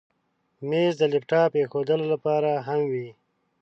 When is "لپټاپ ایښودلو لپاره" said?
1.13-2.51